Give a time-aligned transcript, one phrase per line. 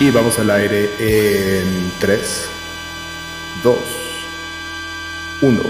[0.00, 2.48] Y vamos al aire en 3,
[3.62, 3.76] 2,
[5.42, 5.60] 1.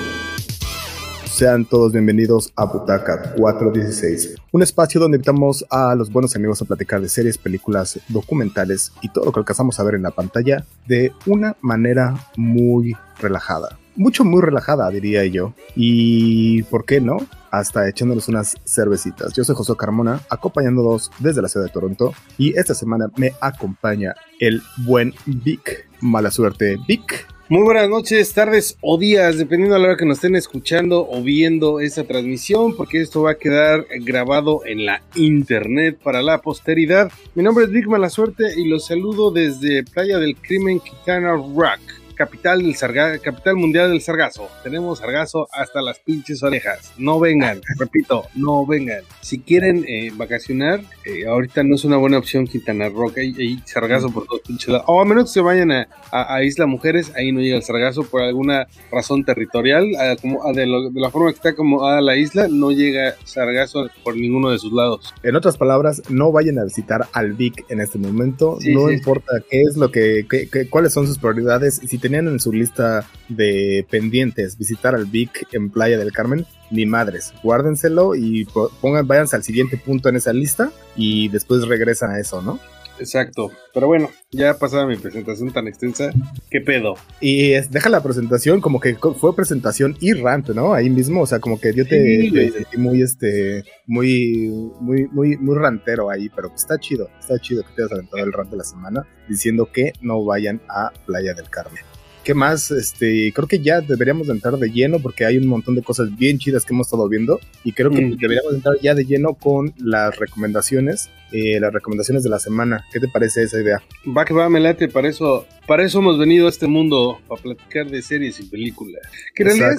[1.26, 6.64] Sean todos bienvenidos a Butaca 416, un espacio donde invitamos a los buenos amigos a
[6.64, 10.64] platicar de series, películas, documentales y todo lo que alcanzamos a ver en la pantalla
[10.86, 13.78] de una manera muy relajada.
[13.94, 15.52] Mucho, muy relajada, diría yo.
[15.76, 17.18] Y, ¿por qué no?
[17.54, 19.32] Hasta echándonos unas cervecitas.
[19.32, 22.12] Yo soy José Carmona, acompañándolos desde la ciudad de Toronto.
[22.36, 25.88] Y esta semana me acompaña el buen Vic.
[26.00, 27.28] Mala suerte, Vic.
[27.48, 31.22] Muy buenas noches, tardes o días, dependiendo a la hora que nos estén escuchando o
[31.22, 37.12] viendo esta transmisión, porque esto va a quedar grabado en la internet para la posteridad.
[37.36, 42.03] Mi nombre es Vic Mala Suerte y los saludo desde Playa del Crimen, Quintana Rock
[42.14, 44.48] capital del sarga, capital mundial del sargazo.
[44.62, 46.92] Tenemos sargazo hasta las pinches orejas.
[46.96, 49.02] No vengan, repito, no vengan.
[49.20, 54.10] Si quieren eh, vacacionar, eh, ahorita no es una buena opción Quintana Roo, hay, sargazo
[54.10, 54.84] por todos pinches lados.
[54.88, 58.04] O a menos que se vayan a, a, Isla Mujeres, ahí no llega el sargazo
[58.04, 59.86] por alguna razón territorial.
[60.20, 64.58] como, de, la forma que está acomodada la isla, no llega sargazo por ninguno de
[64.58, 65.14] sus lados.
[65.22, 68.58] En otras palabras, no vayan a visitar al Vic en este momento.
[68.66, 70.26] no importa qué es lo que,
[70.70, 71.80] cuáles son sus prioridades.
[71.86, 76.84] Si tenían en su lista de pendientes visitar al Vic en Playa del Carmen, ni
[76.84, 78.46] madres, guárdenselo y
[78.82, 82.60] pongan, váyanse al siguiente punto en esa lista y después regresan a eso, ¿no?
[82.98, 83.50] Exacto.
[83.72, 86.12] Pero bueno, ya pasada mi presentación tan extensa,
[86.50, 86.94] ¿qué pedo?
[87.22, 90.74] Y deja la presentación como que fue presentación y rant, ¿no?
[90.74, 95.56] Ahí mismo, o sea, como que yo te, sentí muy, este, muy, muy, muy, muy
[95.56, 98.64] rantero ahí, pero está chido, está chido que te hayas aventado el rant de la
[98.64, 101.82] semana diciendo que no vayan a Playa del Carmen.
[102.24, 102.70] ¿Qué más?
[102.70, 106.38] Este, creo que ya deberíamos entrar de lleno porque hay un montón de cosas bien
[106.38, 108.16] chidas que hemos estado viendo y creo que mm.
[108.16, 112.84] deberíamos entrar ya de lleno con las recomendaciones, eh, las recomendaciones de la semana.
[112.92, 113.82] ¿Qué te parece esa idea?
[114.06, 117.40] Va que va, me late, para eso, para eso hemos venido a este mundo, para
[117.40, 119.02] platicar de series y películas.
[119.34, 119.76] Que en realidad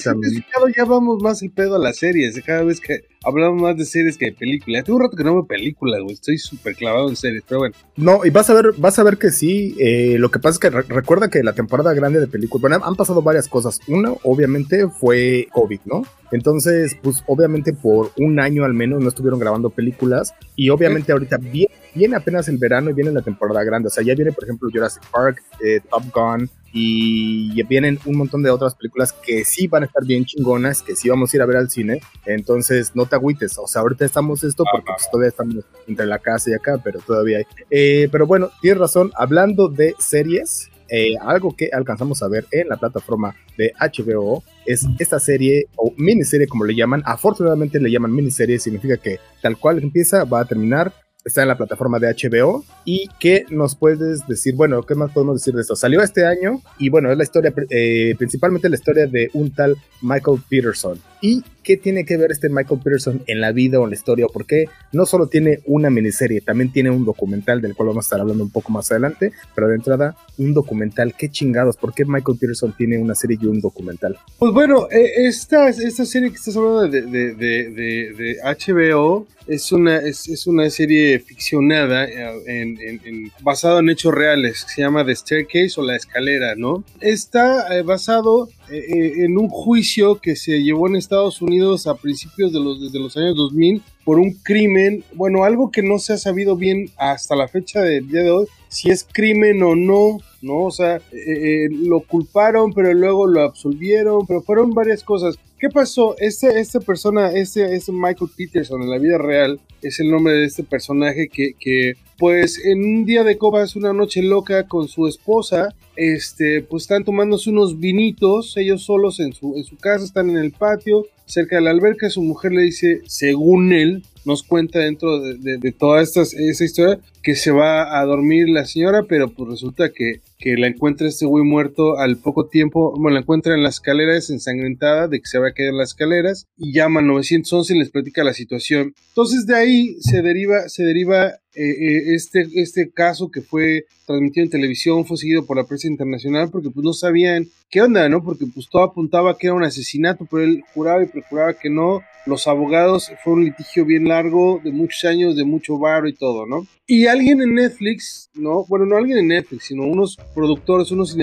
[0.75, 4.17] ya vamos más el pedo a las series, cada vez que hablamos más de series
[4.17, 4.83] que de películas.
[4.83, 7.75] Tengo un rato que no veo películas, güey, estoy súper clavado en series, pero bueno.
[7.95, 10.59] No, y vas a ver, vas a ver que sí, eh, lo que pasa es
[10.59, 12.27] que recuerda que la temporada grande de
[12.59, 13.79] bueno, han pasado varias cosas.
[13.87, 16.03] Una, obviamente, fue COVID, ¿no?
[16.31, 21.34] Entonces, pues obviamente por un año al menos no estuvieron grabando películas y obviamente ahorita
[21.37, 23.87] viene, viene apenas el verano y viene la temporada grande.
[23.87, 28.43] O sea, ya viene, por ejemplo, Jurassic Park, eh, Top Gun y vienen un montón
[28.43, 31.41] de otras películas que sí van a estar bien chingonas, que sí vamos a ir
[31.41, 32.01] a ver al cine.
[32.25, 33.57] Entonces, no te agüites.
[33.57, 36.99] O sea, ahorita estamos esto porque pues, todavía estamos entre la casa y acá, pero
[36.99, 37.45] todavía hay.
[37.69, 39.11] Eh, pero bueno, tienes razón.
[39.15, 44.85] Hablando de series, eh, algo que alcanzamos a ver en la plataforma de HBO es
[44.99, 47.01] esta serie o miniserie como le llaman.
[47.05, 50.93] Afortunadamente le llaman miniserie, significa que tal cual empieza va a terminar.
[51.25, 52.63] Está en la plataforma de HBO.
[52.85, 54.53] ¿Y qué nos puedes decir?
[54.53, 55.75] Bueno, ¿qué más podemos decir de esto?
[55.75, 59.75] Salió este año y bueno, es la historia, eh, principalmente la historia de un tal
[60.03, 60.99] Michael Peterson.
[61.21, 64.27] ¿Y qué tiene que ver este Michael Peterson en la vida o en la historia?
[64.31, 68.19] Porque no solo tiene una miniserie, también tiene un documental del cual vamos a estar
[68.19, 71.15] hablando un poco más adelante, pero de entrada, un documental.
[71.17, 71.77] ¿Qué chingados?
[71.77, 74.17] ¿Por qué Michael Peterson tiene una serie y un documental?
[74.37, 79.97] Pues bueno, eh, esta, esta serie que estás hablando de, de, de, HBO es una,
[79.97, 85.83] es, una serie ficcionada eh, en, basado en hechos reales, se llama The Staircase o
[85.83, 86.83] La Escalera, ¿no?
[86.99, 92.59] Está eh, basado en un juicio que se llevó en Estados Unidos a principios de
[92.59, 96.55] los, desde los años 2000 por un crimen, bueno, algo que no se ha sabido
[96.55, 100.65] bien hasta la fecha del día de hoy, si es crimen o no, ¿no?
[100.65, 105.37] O sea, eh, eh, lo culparon, pero luego lo absolvieron, pero fueron varias cosas.
[105.65, 106.15] ¿Qué pasó?
[106.19, 110.45] Este, esta persona, este, este Michael Peterson en la vida real, es el nombre de
[110.45, 115.07] este personaje que, que pues en un día de copas, una noche loca con su
[115.07, 120.29] esposa, este, pues están tomándose unos vinitos, ellos solos en su, en su casa, están
[120.29, 124.79] en el patio, cerca de la alberca, su mujer le dice, según él, nos cuenta
[124.79, 129.49] dentro de, toda esta, esa historia que se va a dormir la señora, pero pues
[129.49, 133.63] resulta que, que la encuentra este güey muerto al poco tiempo, bueno, la encuentra en
[133.63, 137.07] las escaleras ensangrentada de que se va a caer en las escaleras y llama al
[137.07, 138.93] 911 y les platica la situación.
[139.07, 144.43] Entonces de ahí se deriva, se deriva eh, eh, este, este caso que fue transmitido
[144.43, 148.23] en televisión, fue seguido por la prensa internacional porque pues no sabían qué onda, ¿no?
[148.23, 152.01] Porque pues todo apuntaba que era un asesinato, pero él juraba y procuraba que no.
[152.25, 156.45] Los abogados fue un litigio bien largo, de muchos años, de mucho barro y todo,
[156.45, 156.65] ¿no?
[156.87, 158.65] Y alguien en Netflix, ¿no?
[158.65, 161.15] Bueno, no alguien en Netflix, sino unos productores, unos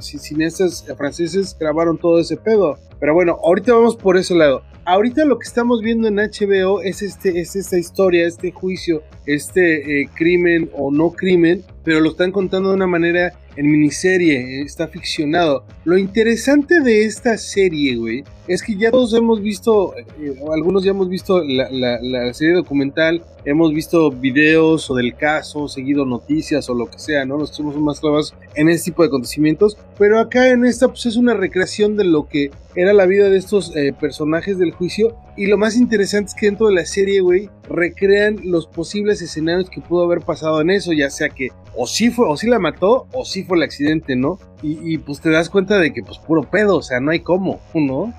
[0.00, 2.76] cineastas franceses grabaron todo ese pedo.
[3.00, 4.62] Pero bueno, ahorita vamos por ese lado.
[4.84, 10.02] Ahorita lo que estamos viendo en HBO es, este, es esta historia, este juicio, este
[10.02, 14.88] eh, crimen o no crimen, pero lo están contando de una manera en miniserie, está
[14.88, 15.64] ficcionado.
[15.84, 20.90] Lo interesante de esta serie, güey, es que ya todos hemos visto, eh, algunos ya
[20.90, 26.90] hemos visto la, serie documental, hemos visto videos o del caso, seguido noticias o lo
[26.90, 27.38] que sea, ¿no?
[27.38, 31.16] Nos somos más clavados en este tipo de acontecimientos, pero acá en esta pues es
[31.16, 35.46] una recreación de lo que era la vida de estos eh, personajes del juicio y
[35.46, 39.80] lo más interesante es que dentro de la serie, güey, recrean los posibles escenarios que
[39.80, 43.06] pudo haber pasado en eso, ya sea que o sí fue, o sí la mató,
[43.12, 44.38] o sí fue el accidente, ¿no?
[44.62, 47.20] Y, y pues te das cuenta de que pues puro pedo, o sea, no hay
[47.20, 48.12] cómo, ¿no?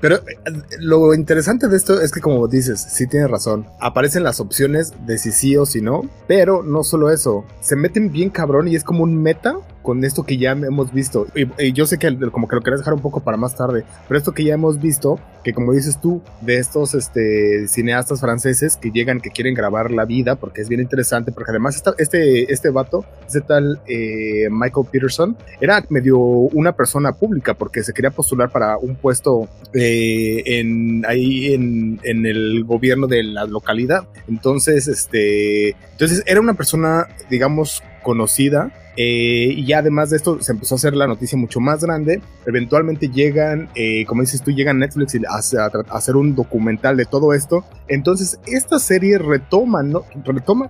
[0.00, 0.38] Pero eh,
[0.78, 3.66] lo interesante de esto es que, como dices, sí tienes razón.
[3.80, 6.02] Aparecen las opciones de si sí o si no.
[6.26, 7.44] Pero no solo eso.
[7.60, 9.56] Se meten bien cabrón y es como un meta
[9.88, 11.28] con esto que ya hemos visto.
[11.34, 14.18] Y, yo sé que como que lo querés dejar un poco para más tarde, pero
[14.18, 18.90] esto que ya hemos visto, que como dices tú, de estos este, cineastas franceses que
[18.90, 23.06] llegan, que quieren grabar la vida, porque es bien interesante, porque además este, este vato,
[23.26, 28.76] este tal eh, Michael Peterson, era medio una persona pública, porque se quería postular para
[28.76, 34.06] un puesto eh, en, ahí en, en el gobierno de la localidad.
[34.28, 40.50] Entonces, este, entonces era una persona, digamos, conocida eh, y ya además de esto se
[40.50, 42.20] empezó a hacer la noticia mucho más grande.
[42.46, 47.32] Eventualmente llegan, eh, como dices tú, llegan Netflix y a, hacer un documental de todo
[47.32, 47.64] esto.
[47.86, 49.84] Entonces esta serie retoma,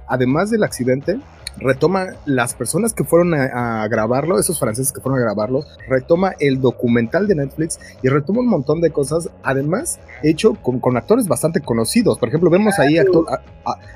[0.06, 1.19] además del accidente,
[1.60, 6.60] retoma las personas que fueron a, grabarlo, esos franceses que fueron a grabarlo, retoma el
[6.60, 12.19] documental de Netflix y retoma un montón de cosas, además hecho con, actores bastante conocidos.
[12.19, 12.96] Por ejemplo, vemos ahí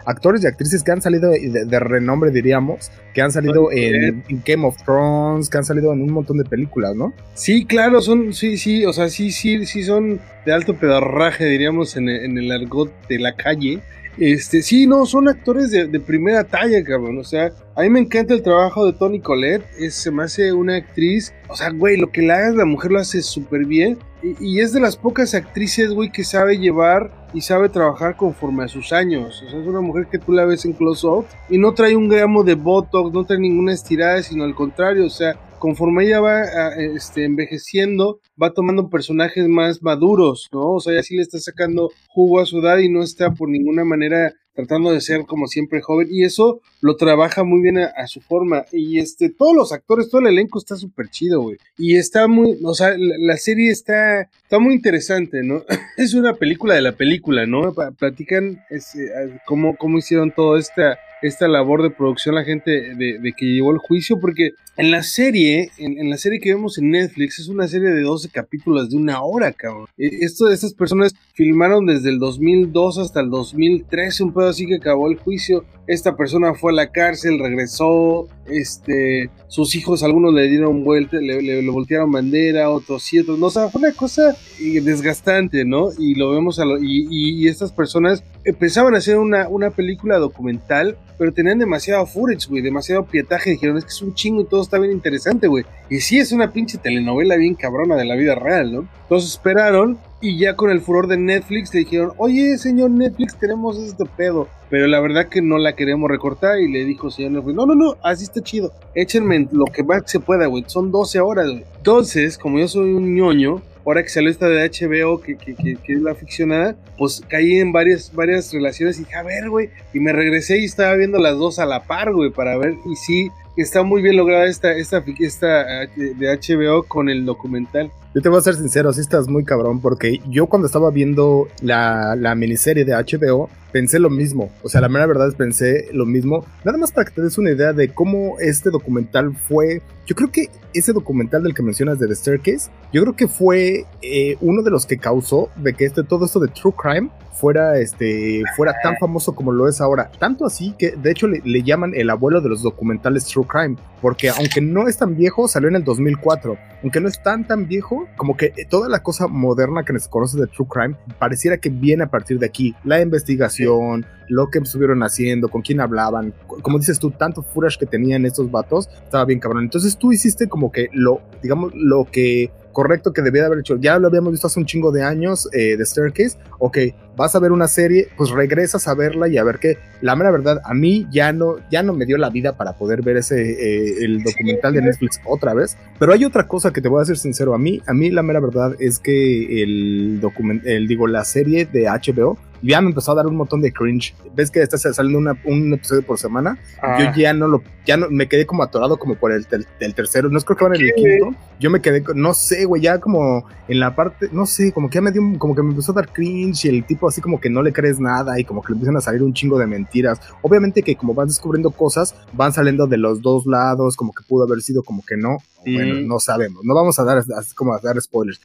[0.05, 4.77] actores y actrices que han salido de, renombre, diríamos, que han salido en, Game of
[4.85, 7.13] Thrones, que han salido en un montón de películas, ¿no?
[7.35, 11.97] Sí, claro, son, sí, sí, o sea, sí, sí, sí son de alto pedarraje, diríamos,
[11.97, 13.81] en, en el argot de la calle.
[14.19, 17.19] Este, sí, no, son actores de, primera talla, cabrón.
[17.19, 19.65] O sea, a mí me encanta el trabajo de Tony Collette.
[19.79, 21.33] Es, se me hace una actriz.
[21.49, 23.99] O sea, güey, lo que le hagas la mujer lo hace súper bien.
[24.41, 28.69] Y, es de las pocas actrices, güey, que sabe llevar y sabe trabajar conforme a
[28.69, 29.43] sus años.
[29.43, 32.09] O sea, es una mujer que tú la ves en close-up y no trae un
[32.09, 35.07] gramo de botox, no trae ninguna estirada, sino al contrario.
[35.07, 36.43] O sea, conforme ella va
[36.75, 40.73] este, envejeciendo, va tomando personajes más maduros, ¿no?
[40.73, 43.85] O sea, así le está sacando jugo a su edad y no está por ninguna
[43.85, 46.09] manera tratando de ser como siempre joven.
[46.11, 48.65] Y eso lo trabaja muy bien a, su forma.
[48.73, 51.59] Y este todos los actores todo el elenco está súper chido güey.
[51.79, 55.63] Y está muy o sea la, serie está está muy interesante no
[55.97, 59.11] es una película de la película no platican este,
[59.47, 63.79] cómo cómo hicieron todo esta esta labor de producción la gente de, que llevó el
[63.79, 67.91] juicio, porque en la serie, en, la serie que vemos en Netflix, es una serie
[67.91, 69.87] de 12 capítulos de una hora, cabrón.
[69.99, 74.77] E, esto estas personas filmaron desde el 2002 hasta el 2013, un pedo así que
[74.77, 75.65] acabó el juicio.
[75.87, 81.69] Esta persona fue a la cárcel, regresó, este, sus hijos, algunos le dieron vuelta, le,
[81.69, 83.47] voltearon bandera, otros sí, otros no.
[83.47, 85.89] O sea, fue una cosa eh, desgastante, ¿no?
[85.99, 90.97] Y lo vemos a lo, y, estas personas empezaban a hacer una, una película documental,
[91.19, 93.51] pero tenían demasiado footage, güey, demasiado pietaje.
[93.51, 95.65] Dijeron, es que es un chingo y todo está bien interesante, güey.
[95.89, 98.89] Y sí, es una pinche telenovela bien cabrona de la vida real, ¿no?
[99.03, 103.79] Entonces esperaron y ya con el furor de Netflix le dijeron, oye, señor Netflix, tenemos
[103.79, 104.49] este pedo.
[104.71, 106.61] Pero la verdad que no la queremos recortar.
[106.61, 108.73] Y le dijo, señor Netflix, no, no, no, así está chido.
[108.95, 110.65] Échenme lo que más se pueda, güey.
[110.67, 111.65] Son 12 horas, güey.
[111.77, 115.93] Entonces, como yo soy un ñoño, ahora que salió esta de HBO, que, que, que,
[115.93, 119.71] es la ficcionada, pues caí en varias, varias relaciones y dije, a ver, güey.
[119.93, 122.75] Y me regresé y estaba viendo las dos a la par, güey, para ver.
[122.91, 127.91] Y sí, está muy bien lograda esta, esta, esta de HBO con el documental.
[128.15, 131.49] Yo te voy a ser sincero, sí estás muy cabrón, porque yo cuando estaba viendo
[131.63, 134.51] la, la miniserie de HBO, pensé lo mismo.
[134.63, 136.45] O sea, la mera verdad es pensé lo mismo.
[136.65, 139.81] Nada más para que te des una idea de cómo este documental fue.
[140.07, 143.87] Yo creo que ese documental del que mencionas de The Staircase, yo creo que fue
[144.03, 147.11] eh, uno de los que causó de que este, todo esto de True Crime
[147.43, 150.11] fuera, este, fuera tan famoso como lo es ahora.
[150.19, 154.31] Tanto así que, de hecho, le, llaman el abuelo de los documentales True Crime, porque
[154.31, 156.57] aunque no es tan viejo, salió en el 2004.
[156.83, 160.39] Aunque no es tan, tan viejo, como que toda la cosa moderna que se conoce
[160.39, 162.75] de True Crime pareciera que viene a partir de aquí.
[162.83, 167.87] La investigación, lo que estuvieron haciendo, con quién hablaban, como dices tú, tanto footage que
[167.87, 169.65] tenían estos vatos, estaba bien cabrón.
[169.65, 173.77] Entonces tú hiciste como que lo, digamos, lo que correcto que debía de haber hecho.
[173.77, 176.39] Ya lo habíamos visto hace un chingo de años eh, de Staircase.
[176.65, 176.79] Ok,
[177.17, 179.79] vas a ver una serie, pues regresas a verla y a ver qué.
[180.01, 183.03] La mera verdad, a mí ya no, ya no me dio la vida para poder
[183.03, 185.77] ver ese, eh, el documental de Netflix otra vez.
[185.99, 188.23] Pero hay otra cosa que te voy a ser sincero, a mí, a mí la
[188.23, 193.13] mera verdad es que el documental, el, digo, la serie de HBO ya me empezó
[193.13, 194.15] a dar un montón de cringe.
[194.35, 196.59] Ves que está saliendo un episodio por semana.
[196.77, 197.13] Yo ah.
[197.17, 200.29] ya no lo, ya no, me quedé como atorado como por el, tercero.
[200.29, 201.35] No es creo que van en el quinto.
[201.59, 204.97] Yo me quedé, no sé, güey, ya como en la parte, no sé, como que
[204.97, 207.41] ya me dio, como que me empezó a dar cringe y el tipo así como
[207.41, 209.67] que no le crees nada y como que le empiezan a salir un chingo de
[209.67, 210.21] mentiras.
[210.43, 214.45] Obviamente que como vas descubriendo cosas, van saliendo de los dos lados, como que pudo
[214.45, 215.39] haber sido, como que no.
[215.65, 216.65] Bueno, no sabemos.
[216.65, 218.41] No vamos a dar como a dar spoilers.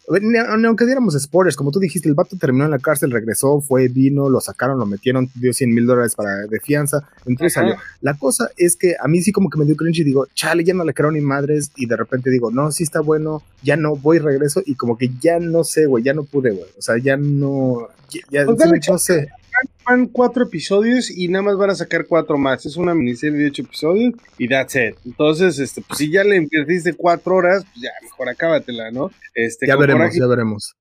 [0.66, 4.30] aunque diéramos spoilers, como tú dijiste, el vato terminó en la cárcel, regresó, fue, vino,
[4.30, 7.76] lo sacaron, lo metieron, dio 100 mil dólares para de fianza, entonces salió.
[8.02, 10.64] La cosa es que a mí sí como que me dio cringe y digo, chale,
[10.64, 13.76] ya no le creo ni madres, y de repente digo, no, sí está bueno, ya
[13.76, 16.70] no, voy regreso, y como que ya no sé, güey, ya no pude, güey.
[16.78, 17.88] O sea, ya no,
[18.30, 19.30] ya, pues no sé
[19.86, 22.66] van cuatro episodios y nada más van a sacar cuatro más.
[22.66, 24.96] Es una miniserie de ocho episodios y that's it.
[25.06, 29.12] Entonces, este, pues si ya le invertiste cuatro horas, pues ya mejor acábatela, ¿no?
[29.34, 30.76] Este, ya veremos, ya veremos.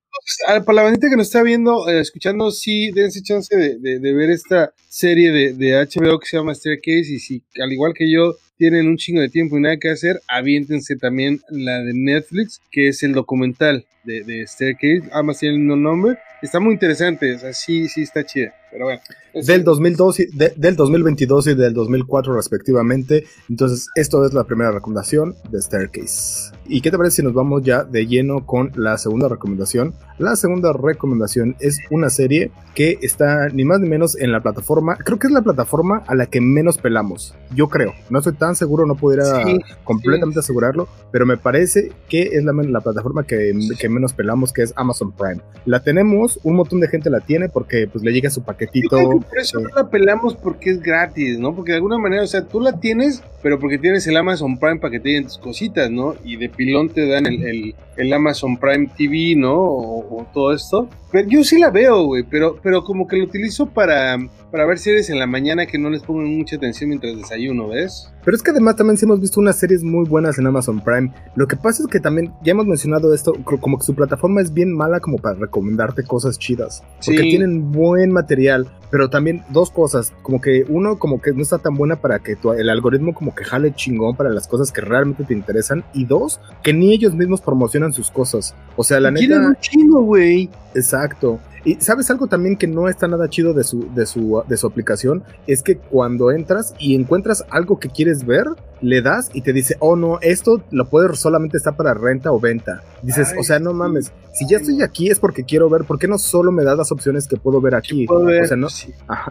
[0.47, 4.73] para la bandita que nos está viendo, eh, escuchando, sí, dense chance de, ver esta
[4.89, 8.89] serie de, de, HBO que se llama Staircase y si, al igual que yo, tienen
[8.89, 13.03] un chingo de tiempo y nada que hacer, aviéntense también la de Netflix, que es
[13.03, 17.89] el documental de, de Staircase, además tiene un nombre, está muy interesante, o sea, sí,
[17.89, 19.01] sí está chida, pero bueno.
[19.35, 25.35] Del, 2002 y, del 2022 y del 2004 respectivamente, entonces esto es la primera recomendación
[25.51, 26.53] de Staircase.
[26.67, 29.95] ¿Y qué te parece si nos vamos ya de lleno con la segunda recomendación?
[30.19, 34.97] La segunda recomendación es una serie que está ni más ni menos en la plataforma,
[34.97, 38.46] creo que es la plataforma a la que menos pelamos, yo creo, no estoy tan
[38.55, 39.43] seguro, no pudiera
[39.85, 44.63] completamente asegurarlo, pero me parece que es la, la plataforma que, que, menos pelamos, que
[44.63, 45.41] es Amazon Prime.
[45.65, 48.97] La tenemos, un montón de gente la tiene porque pues le llega su paquetito.
[48.97, 51.55] por eso no la pelamos porque es gratis, ¿no?
[51.55, 54.79] Porque de alguna manera, o sea, tú la tienes, pero porque tienes el Amazon Prime
[54.79, 56.15] para que te den tus cositas, ¿no?
[56.25, 59.55] Y de pilón te dan el, el, Amazon Prime TV, ¿no?
[59.55, 60.89] O, todo esto.
[61.11, 64.19] Pero yo sí la veo, güey, pero, pero como que lo utilizo para,
[64.57, 68.11] para ver series en la mañana que no les pongo mucha atención mientras desayuno, ¿ves?
[68.25, 71.13] Pero es que además también sí hemos visto unas series muy buenas en Amazon Prime.
[71.35, 74.55] Lo que pasa es que también, ya hemos mencionado esto, como que su plataforma es
[74.55, 76.83] bien mala como para recomendarte cosas chidas.
[77.05, 78.67] Porque tienen buen material.
[78.91, 82.39] Pero también dos cosas, como que uno como que no está tan buena para que
[82.57, 86.41] el algoritmo como que jale chingón para las cosas que realmente te interesan y dos,
[86.63, 88.55] que ni ellos mismos promocionan sus cosas.
[88.77, 89.39] O sea, la neta...
[89.39, 90.49] un chingo, güey.
[90.75, 91.41] Exacto.
[91.67, 94.69] Y sabes algo también que no está nada chido de su, de su, de su
[94.69, 98.47] aplicación, es que cuando entras y encuentras algo que quieres ver,
[98.81, 102.41] le das y te dice, oh no, esto lo puedes solamente está para renta o
[102.41, 102.83] venta.
[103.03, 106.07] Dices, o sea, no mames, si ya estoy aquí es porque quiero ver, ¿por qué
[106.09, 108.07] no solo me das las opciones que puedo ver aquí?
[108.09, 108.69] O sea, no,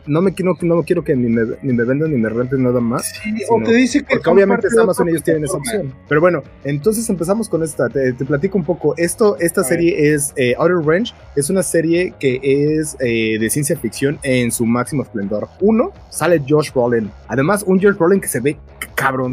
[0.07, 2.79] no, me, no, no quiero que ni me, ni me vendan ni me renten nada
[2.79, 3.13] más.
[3.49, 5.93] o te dice que porque obviamente Amazon ellos tienen esa opción.
[6.09, 8.95] Pero bueno, entonces empezamos con esta, te, platico un poco.
[8.97, 13.77] Esto, esta serie es eh, Outer Range, es una serie que es eh, de ciencia
[13.77, 15.47] ficción en su máximo esplendor.
[15.59, 17.11] Uno, sale Josh Brolin.
[17.27, 18.57] Además, un Josh Brolin que se ve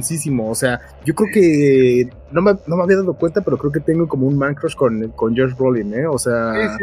[0.03, 0.51] cabroncísimo.
[0.51, 3.81] O sea, yo creo que no me, no me había dado cuenta, pero creo que
[3.81, 6.07] tengo como un man crush con, con Josh Brolin, ¿eh?
[6.07, 6.77] O sea,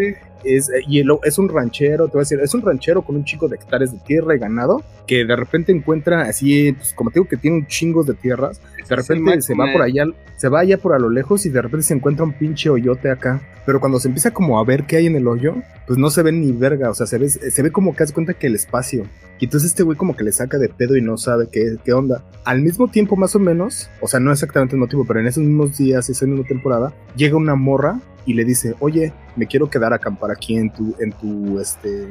[0.43, 3.47] es, y es un ranchero, te voy a decir, es un ranchero con un chico
[3.47, 7.27] de hectáreas de tierra y ganado, que de repente encuentra así, pues, como te digo
[7.27, 10.05] que tiene un chingo de tierras, de repente se va por allá,
[10.37, 13.11] se va allá por a lo lejos y de repente se encuentra un pinche hoyote
[13.11, 13.41] acá.
[13.65, 16.23] Pero cuando se empieza como a ver qué hay en el hoyo, pues no se
[16.23, 18.55] ve ni verga, o sea, se ve, se ve como que hace cuenta que el
[18.55, 19.05] espacio.
[19.39, 21.93] Y entonces este güey como que le saca de pedo y no sabe qué, qué
[21.93, 22.23] onda.
[22.43, 25.43] Al mismo tiempo, más o menos, o sea, no exactamente el motivo, pero en esos
[25.43, 29.93] mismos días, esa misma temporada, llega una morra y le dice, oye, me quiero quedar
[29.93, 32.07] a acampar aquí en tu, en tu, este,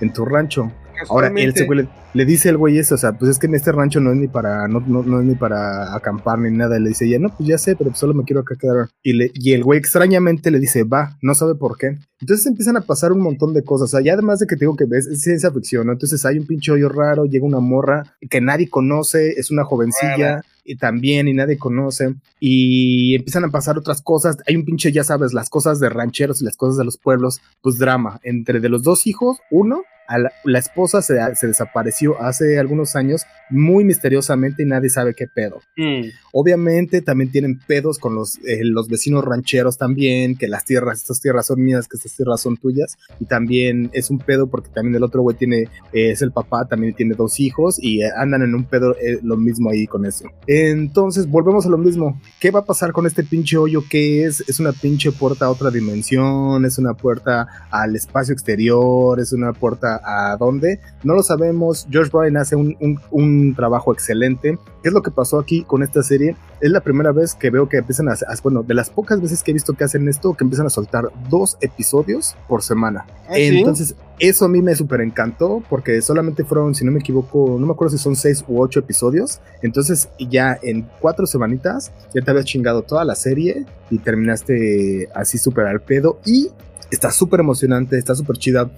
[0.00, 0.72] en tu rancho.
[1.08, 3.54] Ahora él se le, le, dice el güey eso, o sea, pues es que en
[3.54, 6.78] este rancho no es ni para, no, no, es ni para acampar ni nada.
[6.78, 8.88] Y le dice, ya no, pues ya sé, pero solo me quiero acá quedar.
[9.02, 11.98] Y, le, y el güey extrañamente le dice, va, no sabe por qué.
[12.20, 13.88] Entonces empiezan a pasar un montón de cosas.
[13.88, 15.92] O sea, ya además de que te digo que ves, es ciencia ficción, ¿no?
[15.92, 20.42] Entonces hay un pinche hoyo raro, llega una morra que nadie conoce, es una jovencilla.
[20.64, 24.36] Y también, y nadie conoce, y empiezan a pasar otras cosas.
[24.46, 27.40] Hay un pinche, ya sabes, las cosas de rancheros y las cosas de los pueblos,
[27.62, 29.82] pues drama entre de los dos hijos, uno
[30.16, 35.60] la, esposa se, desapareció hace algunos años muy misteriosamente y nadie sabe qué pedo.
[35.76, 36.08] Mm.
[36.32, 41.20] Obviamente también tienen pedos con los, eh, los vecinos rancheros también, que las tierras, estas
[41.20, 42.96] tierras son mías, que estas tierras son tuyas.
[43.20, 45.62] Y también es un pedo porque también el otro güey tiene,
[45.92, 49.36] eh, es el papá, también tiene dos hijos y eh, andan en un pedo lo
[49.36, 50.24] mismo ahí con eso.
[50.46, 52.20] Entonces volvemos a lo mismo.
[52.40, 53.82] ¿Qué va a pasar con este pinche hoyo?
[53.90, 54.42] ¿Qué es?
[54.48, 59.52] Es una pinche puerta a otra dimensión, es una puerta al espacio exterior, es una
[59.52, 60.80] puerta a dónde.
[61.04, 61.86] No lo sabemos.
[61.90, 62.76] George Bryan hace un,
[63.10, 64.58] un, trabajo excelente.
[64.82, 66.36] ¿Qué es lo que pasó aquí con esta serie?
[66.60, 69.50] Es la primera vez que veo que empiezan a, bueno, de las pocas veces que
[69.50, 73.06] he visto que hacen esto, que empiezan a soltar dos episodios por semana.
[73.28, 77.56] ¿Ah, Entonces, eso a mí me súper encantó porque solamente fueron, si no me equivoco,
[77.58, 79.40] no me acuerdo si son seis u ocho episodios.
[79.62, 85.38] Entonces ya en cuatro semanitas ya te habías chingado toda la serie y terminaste así
[85.38, 86.20] súper al pedo.
[86.24, 86.50] Y
[86.90, 88.70] está súper emocionante, está súper chida.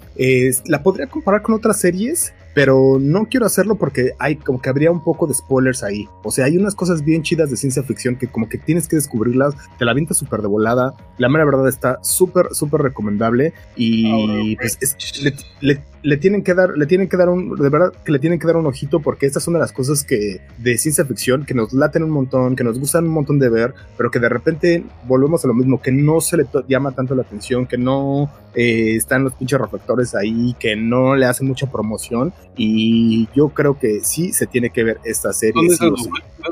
[0.66, 4.90] la podría comparar con otras series, pero no quiero hacerlo porque hay como que habría
[4.90, 6.08] un poco de spoilers ahí.
[6.24, 8.96] O sea, hay unas cosas bien chidas de ciencia ficción que como que tienes que
[8.96, 10.94] descubrirlas, te la vinta súper de volada.
[11.18, 14.78] La mera verdad está súper, súper recomendable y pues
[15.22, 18.38] le, le tienen que dar, le tienen que dar un, de verdad que le tienen
[18.38, 21.54] que dar un ojito porque estas son de las cosas que de ciencia ficción que
[21.54, 24.84] nos laten un montón, que nos gustan un montón de ver, pero que de repente
[25.06, 28.96] volvemos a lo mismo, que no se le llama tanto la atención, que no eh,
[28.96, 34.00] están los pinches reflectores ahí, que no le hacen mucha promoción y yo creo que
[34.02, 35.68] sí se tiene que ver esta serie.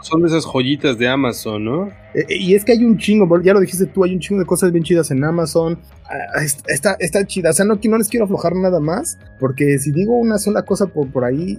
[0.02, 1.86] Son esas, joyitas de Amazon, ¿no?
[2.14, 4.40] Eh, eh, y es que hay un chingo, ya lo dijiste tú, hay un chingo
[4.40, 5.78] de cosas bien chidas en Amazon.
[6.10, 9.92] Ah, está, está chida, o sea, no, no les quiero aflojar nada más, porque si
[9.92, 11.58] digo una sola cosa por, por ahí,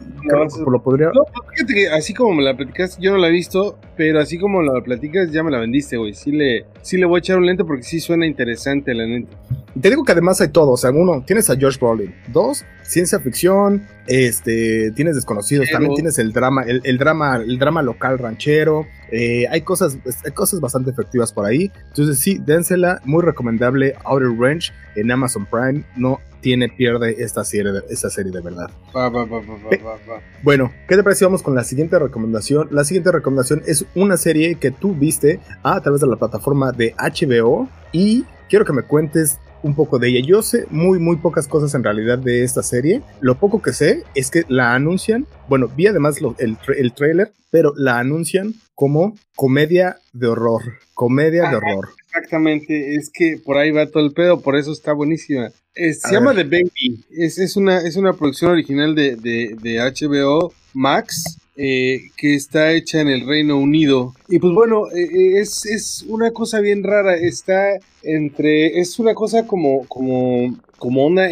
[0.65, 1.11] lo podría...
[1.13, 4.39] No, fíjate que así como me la platicas, yo no la he visto, pero así
[4.39, 6.15] como la platicas, ya me la vendiste, güey.
[6.15, 9.37] Sí le, sí le voy a echar un lente porque sí suena interesante, la neta.
[9.79, 13.19] Te digo que además hay todo, o sea, uno, tienes a George Brolin, dos, ciencia
[13.19, 19.45] ficción, este, tienes desconocidos, también tienes el drama, el, drama, el drama local ranchero, eh,
[19.49, 21.71] hay cosas, hay cosas bastante efectivas por ahí.
[21.87, 27.71] Entonces sí, dénsela, muy recomendable, Outer Range en Amazon Prime, no tiene pierde esta serie
[27.71, 28.69] de, esta serie de verdad.
[30.43, 31.25] bueno, ¿qué te parece?
[31.25, 32.69] Vamos con la siguiente recomendación.
[32.71, 36.95] La siguiente recomendación es una serie que tú viste a través de la plataforma de
[36.97, 40.25] HBO y quiero que me cuentes un poco de ella.
[40.25, 43.01] Yo sé muy, muy pocas cosas en realidad de esta serie.
[43.21, 47.73] Lo poco que sé es que la anuncian, bueno, vi además el, el trailer, pero
[47.75, 50.61] la anuncian como comedia de horror.
[50.93, 51.89] Comedia de horror.
[52.07, 55.51] Exactamente, es que por ahí va todo el pedo, por eso está buenísima.
[55.75, 60.53] se llama The Baby, es, es, una, es una producción original de, de, de HBO
[60.73, 61.37] Max.
[61.61, 64.15] Eh, que está hecha en el Reino Unido.
[64.29, 67.17] Y pues bueno, eh, eh, es, es, una cosa bien rara.
[67.17, 68.79] Está entre.
[68.79, 69.85] Es una cosa como.
[69.89, 70.57] como.
[70.77, 71.27] como una.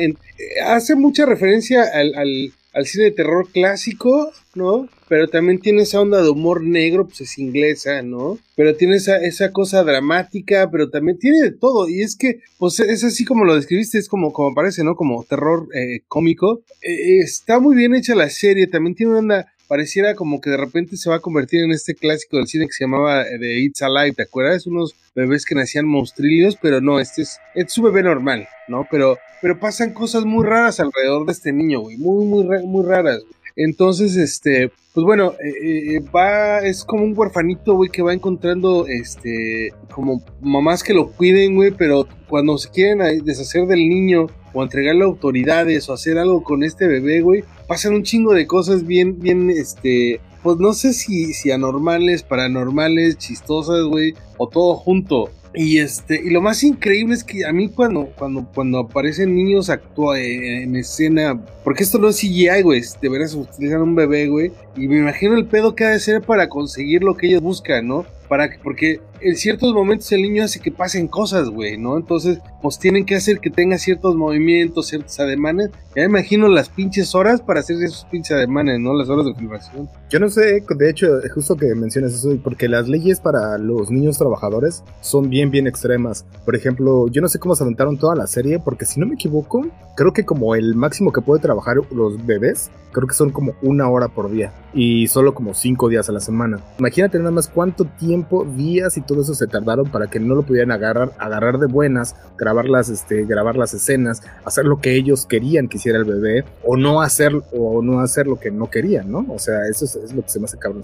[0.66, 4.90] hace mucha referencia al, al, al, cine de terror clásico, ¿no?
[5.08, 8.38] Pero también tiene esa onda de humor negro, pues es inglesa, ¿no?
[8.58, 11.88] Pero tiene esa, esa cosa dramática, pero también tiene de todo.
[11.88, 14.98] Y es que, pues es así como lo describiste, es como, como parece, ¿no?
[14.98, 15.70] Como terror
[16.10, 16.63] cómico.
[16.82, 20.97] está muy bien hecha la serie, también tiene una onda pareciera como que de repente
[20.97, 23.82] se va a convertir en este clásico del cine que se llamaba The eh, It's
[23.82, 24.67] Alive, ¿te acuerdas?
[24.67, 28.88] Unos bebés que nacían monstrillos, pero no, este es, es su bebé normal, ¿no?
[28.89, 33.21] Pero, pero pasan cosas muy raras alrededor de este niño, güey, muy, muy, muy raras.
[33.56, 38.86] Entonces, este, pues bueno, eh, eh, va, es como un huerfanito, güey, que va encontrando,
[38.88, 44.63] este, como mamás que lo cuiden, güey, pero cuando se quieren deshacer del niño o
[44.63, 49.19] entregarle autoridades o hacer algo con este bebé, güey, pasan un chingo de cosas bien,
[49.19, 55.30] bien, este, pues no sé si, si anormales, paranormales, chistosas, güey, o todo junto.
[55.53, 59.69] Y este, y lo más increíble es que a mí cuando, cuando, cuando aparecen niños
[59.69, 64.51] actúa en, escena, porque esto no es CGI, güey, de veras utilizan un bebé, güey,
[64.75, 67.88] y me imagino el pedo que ha de ser para conseguir lo que ellos buscan,
[67.88, 68.06] ¿no?
[68.30, 71.97] Para que, porque en ciertos momentos el niño hace que pasen cosas, güey, ¿no?
[71.97, 75.69] Entonces, pues tienen que hacer que tenga ciertos movimientos, ciertos ademanes.
[75.95, 78.93] Ya me imagino las pinches horas para hacer esos pinches ademanes, ¿no?
[78.93, 79.89] Las horas de filmación.
[80.10, 84.17] Yo no sé, de hecho, justo que mencionas eso, porque las leyes para los niños
[84.17, 86.25] trabajadores son bien, bien extremas.
[86.45, 89.15] Por ejemplo, yo no sé cómo se aventaron toda la serie, porque si no me
[89.15, 93.53] equivoco, creo que como el máximo que puede trabajar los bebés, creo que son como
[93.62, 96.60] una hora por día y solo como cinco días a la semana.
[96.80, 100.43] Imagínate nada más cuánto tiempo, días y todo eso se tardaron para que no lo
[100.43, 105.26] pudieran agarrar, agarrar de buenas, grabar las, este, grabar las escenas, hacer lo que ellos
[105.26, 109.12] querían que hiciera el bebé, o no hacer, o no hacer lo que no querían,
[109.12, 109.26] ¿no?
[109.30, 110.84] O sea, eso es, lo que se me hace cabrón.